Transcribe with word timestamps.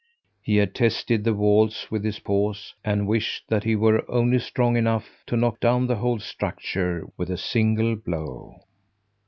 He 0.41 0.55
had 0.55 0.73
tested 0.73 1.23
the 1.23 1.35
walls 1.35 1.91
with 1.91 2.03
his 2.03 2.17
paws 2.17 2.73
and 2.83 3.07
wished 3.07 3.43
that 3.49 3.63
he 3.65 3.75
were 3.75 4.03
only 4.09 4.39
strong 4.39 4.75
enough 4.75 5.21
to 5.27 5.37
knock 5.37 5.59
down 5.59 5.85
the 5.85 5.97
whole 5.97 6.17
structure 6.17 7.05
with 7.17 7.29
a 7.29 7.37
single 7.37 7.95
blow. 7.95 8.61